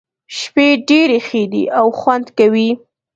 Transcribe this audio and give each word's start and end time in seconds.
شپې 0.37 0.67
ډېرې 0.89 1.19
ښې 1.27 1.43
دي 1.51 1.63
او 1.79 1.87
خوند 1.99 2.27
کوي. 2.37 2.69